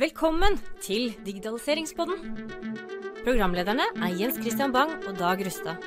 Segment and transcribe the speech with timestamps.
[0.00, 2.14] Velkommen til Digitaliseringspodden.
[3.20, 5.82] Programlederne er Jens Christian Bang og Dag Rustad.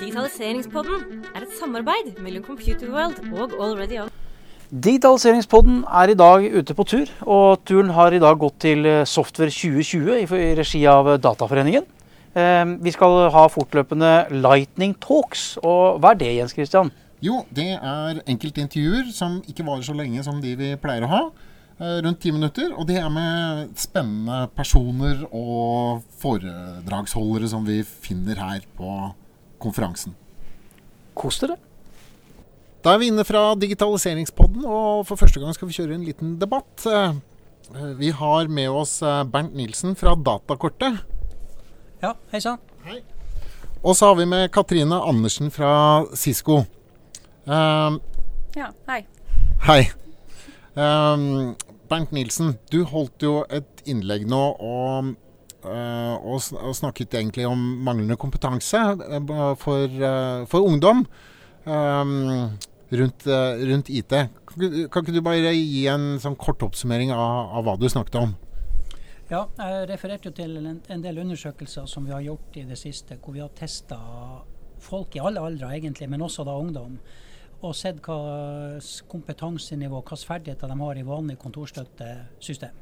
[0.00, 4.10] Digitaliseringspodden er et samarbeid mellom Computerworld og Already On.
[4.70, 9.06] Digitaliseringspodden er i dag ute på tur, og turen har i dag gått til eh,
[9.06, 11.86] Software 2020 i regi av Dataforeningen.
[12.34, 16.90] Eh, vi skal ha fortløpende Lightning Talks, og hva er det Jens Christian?
[17.22, 21.24] Jo, det er enkeltintervjuer som ikke varer så lenge som de vi pleier å ha.
[21.82, 22.70] Eh, rundt ti minutter.
[22.78, 28.90] Og det er med spennende personer og foredragsholdere som vi finner her på
[29.62, 30.14] konferansen.
[31.18, 31.56] Kos dere.
[32.82, 36.36] Da er vi inne fra Digitaliseringspodden, og for første gang skal vi kjøre en liten
[36.38, 36.86] debatt.
[36.86, 37.18] Eh,
[37.98, 41.02] vi har med oss eh, Bernt Nilsen fra Datakortet.
[42.02, 42.62] Ja, hei sann.
[43.82, 46.60] Og så har vi med Katrine Andersen fra Cisco.
[47.46, 47.98] Um,
[48.54, 49.00] ja, hei.
[49.66, 49.80] Hei.
[50.74, 51.54] Um,
[51.92, 55.10] Bernt Nilsen, du holdt jo et innlegg nå og,
[55.66, 61.04] uh, og, og snakket egentlig om manglende kompetanse uh, for, uh, for, ungdom
[61.62, 64.14] rundt, rundt, IT.
[64.52, 68.32] Kan, ikke du bare gi en sånn kort oppsummering av, av hva du snakket om?
[69.30, 72.80] Ja, jeg refererte jo til en, en, del undersøkelser som vi har gjort i det
[72.80, 74.00] siste, hvor vi har testa
[74.82, 76.96] folk i alle aldre egentlig, men også da ungdom
[77.62, 78.78] og sett hva
[79.10, 82.80] kompetansenivå, hvilke ferdigheter de har i vanlig kontorstøttesystem.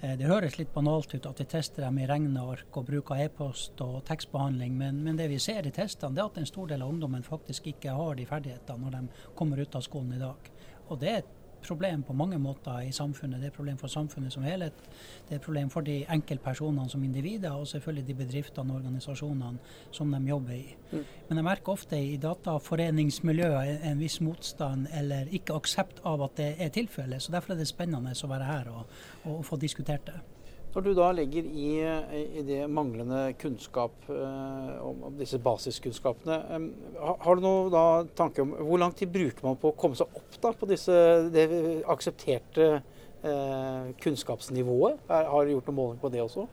[0.00, 3.80] Eh, det høres litt banalt ut at vi tester dem i regneark og bruker e-post
[3.84, 6.92] og tekstbehandling, men, men, det vi ser i testene, er at en stor del av
[6.92, 10.50] ungdommen faktisk ikke har de ferdighetene når de kommer ut av skolen i dag.
[10.88, 13.40] Og det er et problem på mange måter i samfunnet.
[13.40, 14.72] Det er et problem for samfunnet som helhet.
[15.28, 19.58] Det er et problem for de enkeltpersonene som individer, og selvfølgelig de bedriftene og organisasjonene
[19.90, 20.76] som de jobber i.
[20.92, 21.04] Mm.
[21.28, 26.54] Men jeg merker ofte i dataforeningsmiljøet en viss motstand eller ikke aksept av at det
[26.58, 27.22] er tilfellet.
[27.22, 30.20] Så derfor er det spennende å være her og, og få diskutert det.
[30.70, 31.70] Når du da legger i,
[32.38, 36.68] i det manglende kunnskap eh, om, om, disse basiskunnskapene, eh,
[37.24, 40.38] har du noen tanke om hvor lang tid bruker man på å komme seg opp
[40.38, 40.94] da, på disse,
[41.34, 41.48] det
[41.90, 45.02] aksepterte eh, kunnskapsnivået?
[45.10, 46.46] Er, har du gjort noen måling på det også?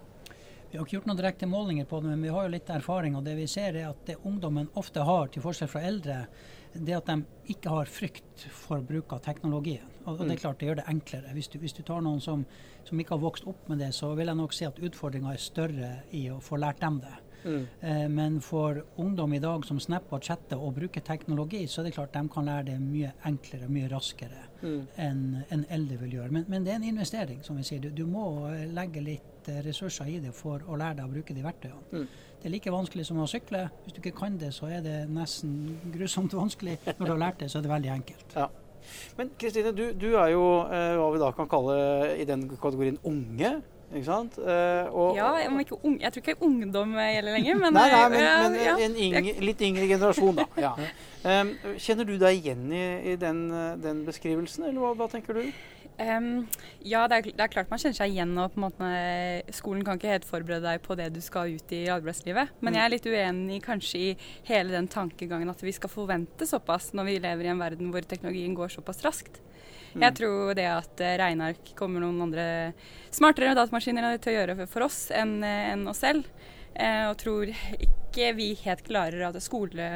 [0.67, 3.15] Vi har ikke gjort noen direkte målinger på det, men vi har jo litt erfaring.
[3.15, 6.23] og det vi ser er at det ungdommen ofte har, til forskjell fra eldre,
[6.73, 7.21] det at de
[7.53, 9.85] ikke har frykt for bruk av teknologien.
[10.05, 10.41] Og, det er mm.
[10.41, 11.35] klart det gjør det enklere.
[11.35, 12.43] Hvis du, hvis du tar noen som,
[12.87, 15.41] som, ikke har vokst opp med det, så vil jeg nok si at utfordringa er
[15.41, 17.15] større i å få lært dem det.
[17.43, 17.67] Mm.
[17.79, 21.95] Eh, men for ungdom i dag som snapper, chatter og bruker teknologi, så er det
[21.95, 24.79] klart de kan lære det mye enklere, mye raskere mm.
[25.03, 25.23] enn
[25.53, 26.33] en eldre vil gjøre.
[26.33, 27.83] Men, men, det er en investering, som vi sier.
[27.83, 28.27] Du, du må
[28.75, 31.85] legge litt eh, ressurser i det for å lære deg å bruke de verktøyene.
[31.91, 32.07] Mm.
[32.37, 33.63] Det er like vanskelig som å sykle.
[33.83, 36.77] Hvis du ikke kan det, så er det nesten grusomt vanskelig.
[36.85, 38.35] Når du har lært det, så er det veldig enkelt.
[38.37, 38.45] Ja.
[39.17, 41.77] Men Kristine, du, du, er jo eh, hva vi da kan kalle
[42.15, 43.57] i den kategorien unge.
[43.87, 44.35] Ikke sant?
[44.35, 48.25] Uh, og, ja, jeg, unge, jeg, tror ikke ungdom gjelder lenger, men, nei, nei, men,
[48.25, 48.73] uh, men ja.
[48.83, 50.47] en yngre, litt yngre generasjon, da.
[50.59, 50.73] Ja.
[51.27, 52.83] Um, kjenner du deg igjen i,
[53.13, 53.47] i den,
[53.83, 55.47] den, beskrivelsen, eller hva, hva tenker du?
[55.97, 56.45] Um,
[56.85, 58.35] ja, det er, det er, klart man kjenner seg igjen.
[58.37, 61.73] og på en måte Skolen kan ikke helt forberede deg på det du skal ut
[61.73, 62.53] i arbeidslivet.
[62.61, 64.13] Men jeg er litt uenig kanskje i
[64.51, 68.05] hele den tankegangen at vi skal forvente såpass når vi lever i en verden hvor
[68.05, 69.41] teknologien går såpass raskt.
[69.93, 70.03] Mm.
[70.03, 72.47] Jeg tror det at uh, regneark kommer noen andre
[73.13, 76.27] smartere datamaskiner til å gjøre for oss enn en oss selv.
[76.77, 79.87] Eh, og tror ikke vi helt klarer at skole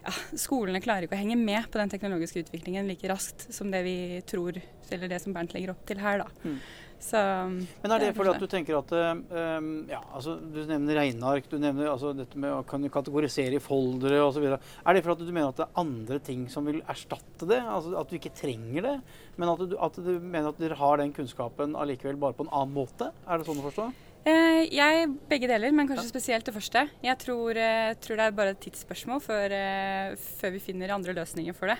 [0.00, 3.82] ja, skolene klarer ikke å henge med på den teknologiske utviklingen like raskt som det
[3.86, 3.96] vi
[4.28, 4.58] tror,
[4.90, 6.24] eller det som Bernt legger opp til her.
[6.24, 6.28] da.
[6.44, 6.58] Mm.
[7.00, 10.98] Så, Men er det, det fordi at du tenker at um, ja, altså, Du nevner
[11.00, 14.44] regneark, du nevner altså, dette med å kan kategorisere i foldere osv.
[14.44, 17.62] Er det fordi at du mener at det er andre ting som vil erstatte det?
[17.64, 18.94] Altså At du ikke trenger det?
[19.40, 22.52] Men at du, at du mener at dere har den kunnskapen allikevel bare på en
[22.52, 23.10] annen måte?
[23.24, 23.88] Er det sånn å forstå?
[24.20, 26.82] Eh, jeg, Begge deler, men kanskje spesielt det første.
[27.04, 31.14] Jeg tror, eh, tror, det er bare et tidsspørsmål før, eh, før vi finner andre
[31.16, 31.78] løsninger for det.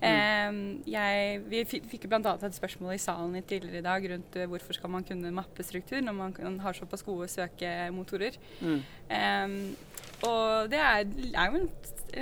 [0.00, 0.82] Mm.
[0.86, 2.20] Jeg, vi fikk bl.a.
[2.32, 6.12] et spørsmål i salen i tidligere i dag rundt hvorfor skal man kunne mappestruktur når
[6.16, 8.38] man har såpass gode søkemotorer.
[8.62, 8.80] Mm.
[10.28, 11.68] Og det er jo en,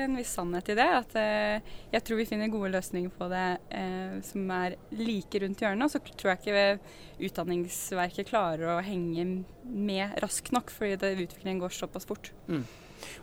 [0.03, 0.89] en, viss sannhet i det.
[1.01, 5.65] At eh, jeg tror vi finner gode løsninger på det eh, som er like rundt
[5.65, 5.87] hjørnet.
[5.87, 9.25] Og så tror jeg ikke Utdanningsverket klarer å henge
[9.67, 12.31] med raskt nok, fordi det, utviklingen går såpass fort.
[12.47, 12.63] Mm.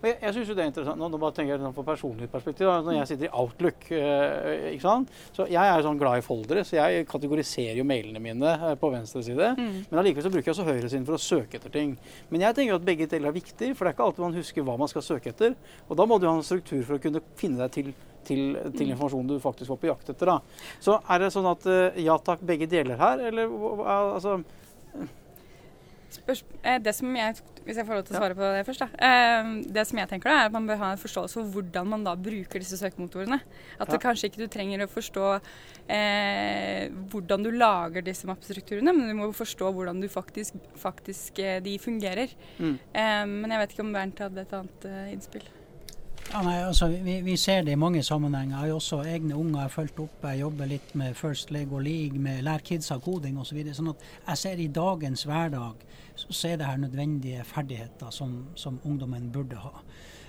[0.02, 1.88] Og jeg, jeg synes jo det er interessant, Nå, nå bare tenker jeg på for
[1.88, 2.70] personlig perspektiv.
[2.70, 5.14] Da, når jeg sitter i Outlook eh, ikke sant?
[5.36, 8.92] Så Jeg er sånn glad i foldere, så jeg kategoriserer jo mailene mine øh, på
[8.94, 9.52] venstre side.
[9.60, 9.86] Mm.
[9.92, 11.96] Men allikevel så bruker jeg også høyresiden for å søke etter ting.
[12.32, 14.68] Men jeg tenker at begge deler er viktig, for det er ikke alltid man husker
[14.68, 15.56] hva man skal søke etter.
[15.90, 17.96] Og da må du ha en struktur for å kunne finne deg til
[18.26, 20.32] til, til informasjonen du faktisk var på jakt etter.
[20.32, 20.66] Da.
[20.82, 23.52] Så er det sånn at eh, ja takk, begge deler her, eller
[23.86, 24.40] altså
[24.96, 25.12] eh,
[26.84, 27.36] det som jeg,
[27.66, 28.88] hvis jeg får lov til å svare på det først, da.
[29.08, 31.88] Eh, det som jeg tenker da, er at man bør ha en forståelse for hvordan
[31.88, 33.40] man da bruker disse søkemotorene.
[33.80, 33.98] At Ja.
[33.98, 35.42] kanskje ikke du trenger å forstå
[35.90, 41.60] eh, hvordan du lager disse mappestrukturene, men du må forstå hvordan du faktisk, faktisk eh,
[41.66, 42.30] de fungerer.
[42.60, 42.80] Mm.
[42.94, 45.46] Eh, men jeg vet ikke om Bernt hadde et annet eh, innspill.
[46.32, 48.58] Ja, nei, altså, vi, vi ser det i mange sammenhenger.
[48.58, 50.26] Jeg har også egne unger jeg har fulgt opp.
[50.26, 53.52] Jeg jobber litt med First Lego League, med lær kidsa koding osv.
[53.52, 53.78] Så videre.
[53.78, 55.86] sånn at jeg ser i dagens hverdag
[56.16, 59.74] så er det her nødvendige ferdigheter som, som ungdommen burde ha.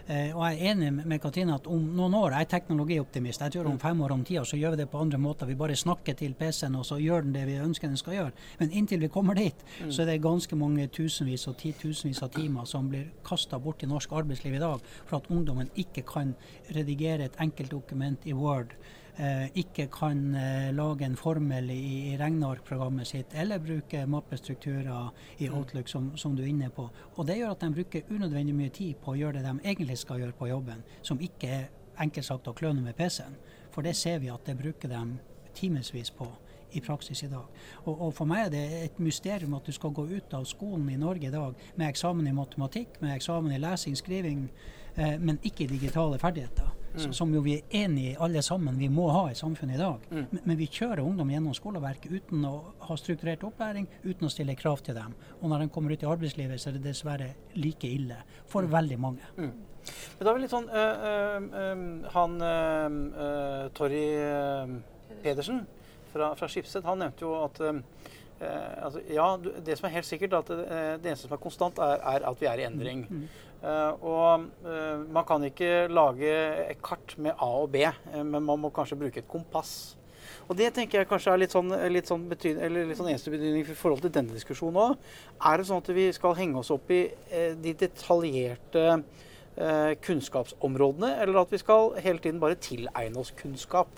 [0.07, 3.41] Eh, og jeg er enig med, med Katrine at om noen år, jeg er teknologioptimist,
[3.43, 5.49] jeg tror om fem år om ti år så gjør vi det på andre måter.
[5.51, 8.45] Vi bare snakker til PC-en, og så gjør den det vi ønsker den skal gjøre.
[8.61, 12.69] Men inntil vi kommer dit, så er det ganske mange tusenvis og titusenvis av timer
[12.71, 16.37] som blir kasta bort i norsk arbeidsliv i dag for at ungdommen ikke kan
[16.77, 18.79] redigere et enkelt dokument i Word.
[19.19, 25.09] Eh, ikke kan eh, lage en formel i, i regnearkprogrammet sitt, eller bruke mappestrukturer
[25.41, 26.85] i Outlook, som, som du er inne på.
[27.17, 29.97] Og Det gjør at de bruker unødvendig mye tid på å gjøre det de egentlig
[30.03, 31.65] skal gjøre på jobben, som ikke er
[32.05, 33.41] enkelt sagt å kløne med PC-en.
[33.73, 35.01] For det ser vi at det bruker de
[35.57, 36.29] timevis på
[36.77, 37.49] i praksis i dag.
[37.87, 40.91] Og, og For meg er det et mysterium at du skal gå ut av skolen
[40.93, 44.51] i Norge i dag med eksamen i matematikk, med eksamen i lesing, skriving,
[44.97, 46.73] eh, men ikke digitale ferdigheter.
[46.97, 47.13] Mm.
[47.13, 50.05] som jo vi er enige i alle sammen vi må ha i samfunnet i dag.
[50.09, 52.55] Men, men vi kjører ungdom gjennom skoleverket uten å
[52.87, 55.13] ha strukturert opplæring, uten å stille krav til dem.
[55.43, 57.29] Og når de kommer ut i arbeidslivet, så er det dessverre
[57.61, 58.17] like ille
[58.49, 59.29] for veldig mange.
[59.37, 61.83] Men da er vi litt sånn øh, øh,
[62.15, 62.97] Han øh,
[63.27, 64.07] øh, Torry
[65.23, 65.63] Pedersen
[66.13, 67.61] fra, fra Schibsted, han nevnte jo at
[68.41, 69.37] øh, altså, Ja,
[69.67, 70.69] det som er helt sikkert, at det,
[71.03, 73.07] det eneste som er konstant, er, er at vi er i endring.
[73.63, 76.33] Eh, og øh, man kan ikke lage
[76.71, 79.97] et kart med A og B, eh, men man må kanskje bruke et kompass.
[80.49, 83.79] Og det tenker jeg kanskje er litt sånn, litt sånn, litt sånn eneste betydning i
[83.79, 85.07] forhold til denne diskusjonen òg.
[85.51, 91.17] Er det sånn at vi skal henge oss opp i eh, de detaljerte eh, kunnskapsområdene,
[91.23, 93.91] eller at vi skal hele tiden bare tilegne oss kunnskap?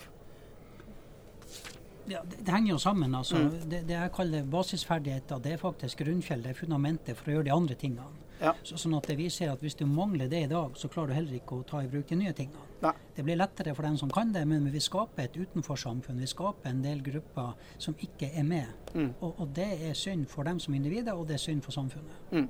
[2.09, 3.15] Ja, det, det henger jo sammen.
[3.15, 3.43] altså.
[3.65, 7.49] Det, det jeg kaller basisferdigheter, det er faktisk grunnfjell, det er fundamentet for å gjøre
[7.51, 8.09] de andre tingene.
[8.39, 8.53] Ja.
[8.63, 11.17] Så, sånn at det viser at Hvis du mangler det i dag, så klarer du
[11.17, 12.67] heller ikke å ta i bruk de nye tingene.
[12.85, 12.93] Nei.
[13.17, 16.21] Det blir lettere for dem som kan det, men vi skaper et utenforsamfunn.
[16.23, 18.71] Vi skaper en del grupper som ikke er med.
[18.95, 19.11] Mm.
[19.19, 22.47] Og, og det er synd for dem som individer, og det er synd for samfunnet.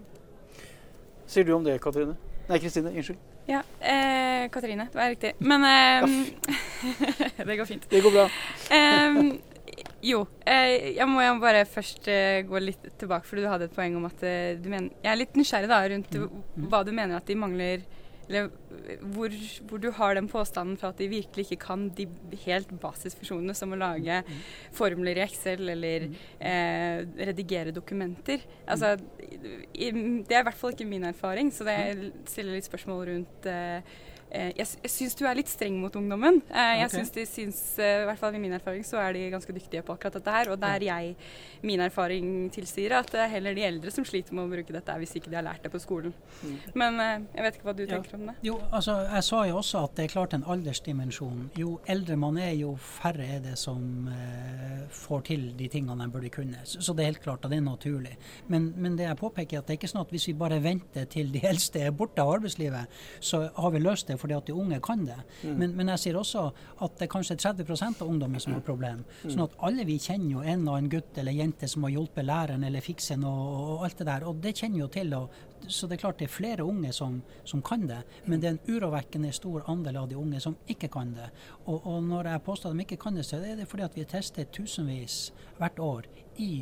[1.29, 2.19] Sier du om det, Katrine?
[2.49, 2.93] Nei, Kristine.
[2.93, 3.25] Unnskyld.
[3.49, 5.33] Ja, eh, Katrine, det var riktig.
[5.39, 6.09] Men eh,
[7.49, 7.91] Det går fint.
[7.91, 8.29] Det går bra.
[8.77, 9.39] Ehm,
[10.03, 13.97] jo, eh, jeg må bare først eh, gå litt tilbake, for du hadde et poeng
[13.99, 16.69] om at eh, du mener Jeg er litt nysgjerrig da rundt Mm.
[16.71, 17.83] hva du mener at de mangler
[18.29, 18.51] Eller
[19.15, 19.33] hvor,
[19.67, 22.05] hvor du har den påstanden for at de virkelig ikke kan de
[22.45, 24.43] helt basisfunksjonene som å lage Mm.
[24.77, 26.09] formler i Excel eller
[26.39, 28.45] eh, redigere dokumenter.
[28.69, 33.47] Altså, det er i hvert fall ikke min erfaring, så det stiller litt spørsmål rundt
[33.47, 33.81] eh,
[34.31, 36.43] jeg, s- jeg syns du er litt streng mot ungdommen.
[36.51, 36.97] Eh, jeg okay.
[36.99, 39.83] synes de syns, eh, i hvert fall i min erfaring, så er de ganske dyktige
[39.87, 40.51] på akkurat dette her.
[40.53, 41.15] Og der jeg,
[41.63, 44.99] min erfaring tilsier at det er heller de eldre som sliter med å bruke dette
[45.01, 46.13] hvis ikke de har lært det på skolen.
[46.75, 47.91] Men eh, jeg vet ikke hva du Ja.
[47.97, 48.35] tenker om det.
[48.43, 51.51] Jo, altså, Jeg sa jo også at det er klart en aldersdimensjon.
[51.59, 56.11] Jo eldre man er, jo færre er det som eh, får til de tingene de
[56.13, 56.61] burde kunne.
[56.65, 58.17] Så, så det er helt klart at det er naturlig.
[58.49, 60.61] Men, men det jeg påpeker er at det er ikke sånn at hvis vi bare
[60.65, 62.87] venter til de eldste er borte av arbeidslivet,
[63.21, 65.19] så har vi løst det fordi at de unge kan det.
[65.45, 66.45] Men, men jeg sier også
[66.85, 69.05] at det er kanskje 30% av ungdommen som har problem.
[69.25, 72.27] Sånn at alle vi kjenner jo en eller annen gutt eller jente som har hjulpet
[72.27, 73.47] læreren eller fiksen noe
[73.77, 74.27] og alt det der.
[74.29, 75.15] Og det kjenner jo til.
[75.19, 78.49] Og, så det er klart det er flere unge som, som kan det, men det
[78.51, 81.31] er en urovekkende stor andel av de unge som ikke kan det.
[81.67, 83.97] Og, og når jeg påstår at de ikke kan det, så er det fordi at
[83.99, 85.19] vi tester tusenvis
[85.59, 86.07] hvert år
[86.39, 86.53] i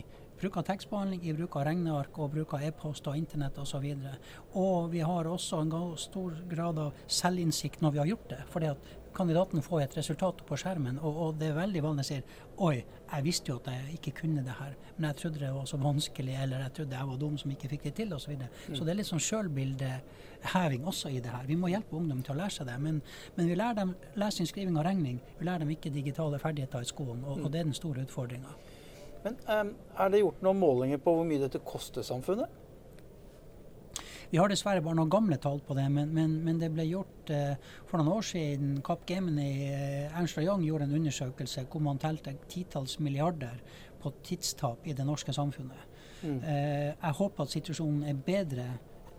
[0.40, 3.86] bruk av tekstbehandling, i bruk av regneark og bruk av e-post og internett osv.
[3.86, 8.30] Og, så og vi har også en stor grad av selvinnsikt når vi har gjort
[8.34, 8.44] det.
[8.52, 12.08] fordi at kandidaten får et resultat på skjermen, og, og det er veldig vanlig å
[12.08, 12.18] si
[12.66, 15.66] Oi, jeg visste jo at jeg ikke kunne det her, men jeg trodde det var
[15.68, 18.24] så vanskelig, eller jeg trodde jeg var dum som ikke fikk det til, osv.
[18.24, 18.78] Så, videre.
[18.78, 21.44] så det er litt sånn sjølbildeheving også i det her.
[21.48, 23.02] Vi må hjelpe ungdom til å lære seg det, men,
[23.36, 25.20] men vi lærer dem lesing, skriving og regning.
[25.38, 28.56] Vi lærer dem ikke digitale ferdigheter i skolen, og, og det er den store utfordringa.
[29.26, 32.62] Men um, er det gjort noen målinger på hvor mye dette koster samfunnet?
[34.30, 37.30] Vi har dessverre bare noen gamle tall på det, men, men, men det ble gjort
[37.30, 37.54] eh,
[37.86, 38.72] for noen år siden.
[38.86, 43.60] Kapp Gemini, eh, Ernst Young gjorde en undersøkelse hvor man telte titalls milliarder
[44.02, 45.78] på tidstap i det norske samfunnet.
[46.26, 48.66] Eh, jeg håper at situasjonen er bedre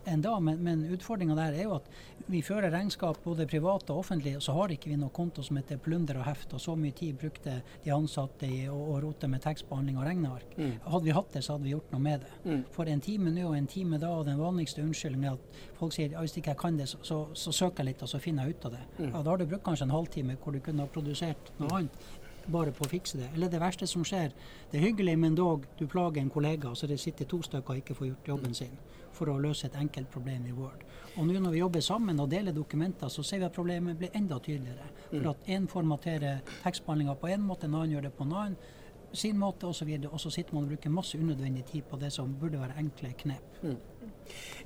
[0.08, 0.36] enn da.
[0.40, 1.90] Men, men utfordringa der er jo at
[2.28, 5.60] vi fører regnskap både private og offentlige, og så har ikke vi noe konto som
[5.60, 6.54] heter plunder og heft.
[6.56, 10.58] Og så mye tid brukte de ansatte i å, å rote med tekstbehandling og regneark.
[10.58, 10.76] Mm.
[10.88, 12.34] Hadde vi hatt det, så hadde vi gjort noe med det.
[12.46, 12.62] Mm.
[12.76, 15.96] For en time nå og en time da, og den vanligste unnskyldningen er at folk
[15.96, 18.22] sier ja, hvis ikke jeg kan det, så, så, så søker jeg litt, og så
[18.24, 18.86] finner jeg ut av det.
[18.98, 19.12] Mm.
[19.12, 22.08] Ja, da har du brukt kanskje en halvtime hvor du kunne ha produsert noe annet
[22.48, 23.28] bare på å fikse det.
[23.36, 24.32] Eller det verste som skjer,
[24.72, 27.82] det er hyggelig, men dog du plager en kollega, så det sitter to stykker og
[27.82, 28.78] ikke får gjort jobben sin
[29.18, 30.86] for å løse et enkelt problem i Word.
[31.18, 34.14] Og nå når vi jobber sammen og deler dokumenter, så ser vi at problemet blir
[34.18, 34.92] enda tydeligere.
[35.10, 38.60] For at én formaterer tekstbehandlinga på én måte, en annen gjør det på en annen
[39.18, 39.90] sin måte osv.
[39.98, 42.78] Og, og så sitter man og bruker masse unødvendig tid på det som burde være
[42.82, 43.60] enkle knep.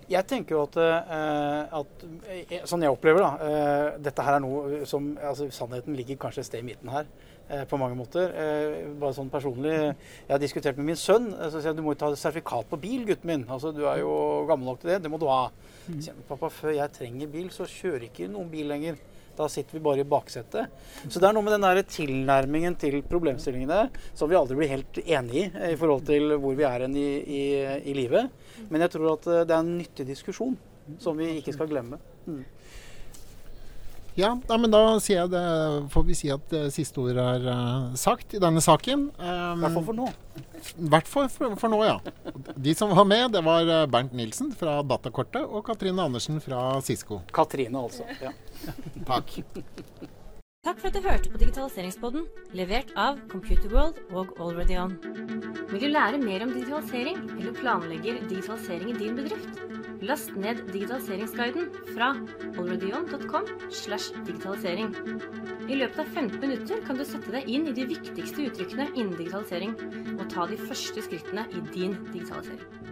[0.10, 4.43] Jeg tenker jo at, uh, at eh, Sånn jeg opplever da, uh, dette her er
[4.43, 7.08] noe som altså Sannheten ligger kanskje et sted i midten her.
[7.50, 8.31] Eh, På mange måter.
[8.33, 9.74] Eh, Bare sånn personlig.
[9.74, 11.31] Jeg har diskutert med min sønn.
[11.33, 13.45] eh, Så sier jeg du må jo ta sertifikat på bil, gutten min.
[13.50, 15.01] Altså Du er jo gammel nok til det.
[15.03, 15.50] Det må du ha.
[15.88, 16.01] Mm.
[16.01, 18.98] sier pappa, før jeg trenger bil, så kjører ikke noen bil lenger.
[19.38, 20.67] Da sitter vi bare i baksetet.
[21.10, 25.00] Så det er noe med den der tilnærmingen til problemstillingene som vi aldri blir helt
[25.07, 27.43] enig i i forhold til hvor vi er hen i, i,
[27.89, 28.29] i livet.
[28.69, 30.57] Men jeg tror at det er en nyttig diskusjon
[31.00, 31.98] som vi ikke skal glemme.
[32.27, 32.43] Mm.
[34.20, 35.41] Ja, da, men da sier jeg det,
[35.94, 39.08] får vi si at det siste ord er uh, sagt i denne saken.
[39.15, 40.08] Um, I hvert fall for nå.
[40.72, 41.98] I hvert fall for, for nå, ja.
[42.56, 46.75] De som var med, det var eh, Bernt Nilsen fra Datakortet og Katrine Andersen fra
[46.86, 47.24] Cisco.
[47.34, 48.06] Katrine, altså.
[48.22, 48.34] Ja.
[49.10, 49.39] Takk.
[50.62, 54.94] Takk for at du hørte på Digitaliseringspodden, levert av Computerworld og AlreadyOn.
[55.72, 59.80] Vil du lære mer om digitalisering, eller planlegger digitalisering i din bedrift?
[60.01, 62.15] Last ned digitaliseringsguiden fra
[62.58, 64.96] alreadyon.com slash digitalisering.
[65.70, 69.13] I løpet av 15 minutter kan du sette deg inn i de viktigste uttrykkene innen
[69.20, 69.77] digitalisering,
[70.17, 72.90] og ta de første skrittene i din digitalisering.